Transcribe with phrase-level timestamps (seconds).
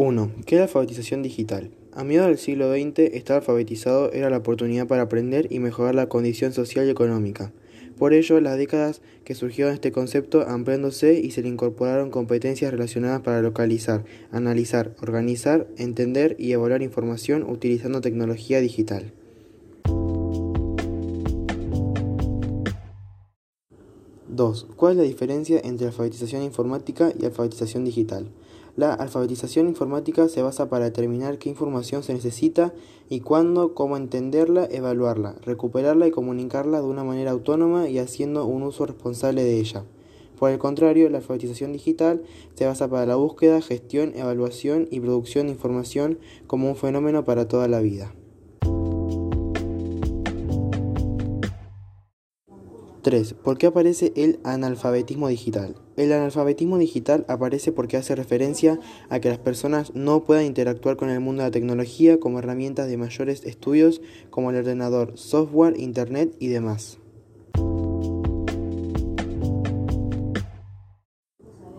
[0.00, 0.32] 1.
[0.46, 1.72] ¿Qué es la alfabetización digital?
[1.92, 6.08] A mediados del siglo XX, estar alfabetizado era la oportunidad para aprender y mejorar la
[6.08, 7.52] condición social y económica.
[7.98, 13.20] Por ello, las décadas que surgieron este concepto ampliándose y se le incorporaron competencias relacionadas
[13.20, 19.12] para localizar, analizar, organizar, entender y evaluar información utilizando tecnología digital.
[24.28, 24.66] 2.
[24.76, 28.30] ¿Cuál es la diferencia entre alfabetización informática y alfabetización digital?
[28.76, 32.72] La alfabetización informática se basa para determinar qué información se necesita
[33.08, 38.62] y cuándo, cómo entenderla, evaluarla, recuperarla y comunicarla de una manera autónoma y haciendo un
[38.62, 39.84] uso responsable de ella.
[40.38, 42.22] Por el contrario, la alfabetización digital
[42.54, 47.46] se basa para la búsqueda, gestión, evaluación y producción de información como un fenómeno para
[47.46, 48.14] toda la vida.
[53.02, 53.34] 3.
[53.34, 55.76] ¿Por qué aparece el analfabetismo digital?
[55.96, 58.78] El analfabetismo digital aparece porque hace referencia
[59.08, 62.88] a que las personas no puedan interactuar con el mundo de la tecnología como herramientas
[62.88, 66.98] de mayores estudios como el ordenador, software, internet y demás.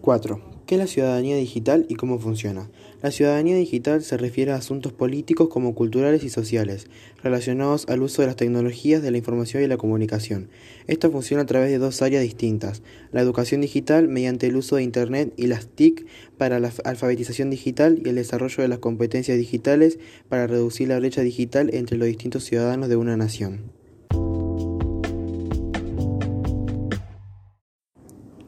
[0.00, 0.53] 4.
[0.66, 2.70] ¿Qué es la ciudadanía digital y cómo funciona?
[3.02, 6.86] La ciudadanía digital se refiere a asuntos políticos como culturales y sociales,
[7.22, 10.48] relacionados al uso de las tecnologías de la información y la comunicación.
[10.86, 14.84] Esto funciona a través de dos áreas distintas, la educación digital mediante el uso de
[14.84, 16.06] Internet y las TIC
[16.38, 19.98] para la alfabetización digital y el desarrollo de las competencias digitales
[20.30, 23.83] para reducir la brecha digital entre los distintos ciudadanos de una nación.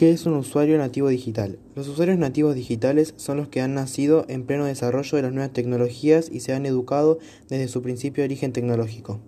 [0.00, 1.58] ¿Qué es un usuario nativo digital?
[1.74, 5.52] Los usuarios nativos digitales son los que han nacido en pleno desarrollo de las nuevas
[5.52, 7.18] tecnologías y se han educado
[7.50, 9.20] desde su principio de origen tecnológico.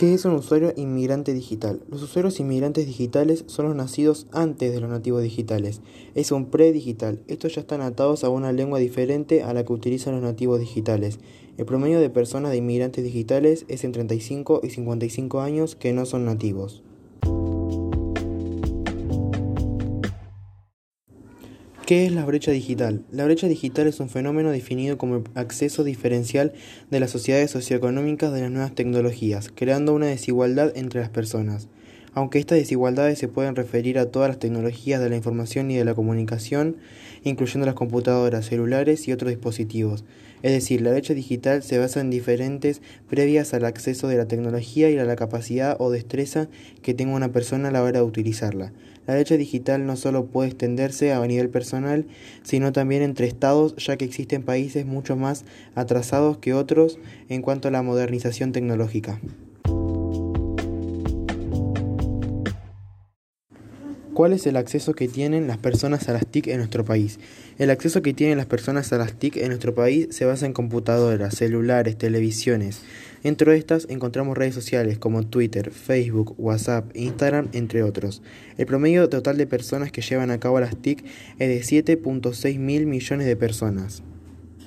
[0.00, 1.82] ¿Qué es un usuario inmigrante digital?
[1.90, 5.82] Los usuarios inmigrantes digitales son los nacidos antes de los nativos digitales.
[6.14, 7.20] Es un pre-digital.
[7.28, 11.18] Estos ya están atados a una lengua diferente a la que utilizan los nativos digitales.
[11.58, 16.06] El promedio de personas de inmigrantes digitales es entre 35 y 55 años que no
[16.06, 16.82] son nativos.
[21.90, 23.04] ¿Qué es la brecha digital?
[23.10, 26.52] La brecha digital es un fenómeno definido como acceso diferencial
[26.88, 31.66] de las sociedades socioeconómicas de las nuevas tecnologías, creando una desigualdad entre las personas.
[32.12, 35.84] Aunque estas desigualdades se pueden referir a todas las tecnologías de la información y de
[35.84, 36.76] la comunicación,
[37.22, 40.04] incluyendo las computadoras, celulares y otros dispositivos.
[40.42, 44.90] Es decir, la brecha digital se basa en diferentes previas al acceso de la tecnología
[44.90, 46.48] y a la capacidad o destreza
[46.82, 48.72] que tenga una persona a la hora de utilizarla.
[49.06, 52.06] La brecha digital no solo puede extenderse a nivel personal,
[52.42, 55.44] sino también entre estados, ya que existen países mucho más
[55.74, 59.20] atrasados que otros en cuanto a la modernización tecnológica.
[64.20, 67.18] ¿Cuál es el acceso que tienen las personas a las TIC en nuestro país?
[67.58, 70.52] El acceso que tienen las personas a las TIC en nuestro país se basa en
[70.52, 72.82] computadoras, celulares, televisiones.
[73.24, 78.20] Entre estas encontramos redes sociales como Twitter, Facebook, WhatsApp, Instagram, entre otros.
[78.58, 81.02] El promedio total de personas que llevan a cabo las TIC
[81.38, 84.02] es de 7.6 mil millones de personas.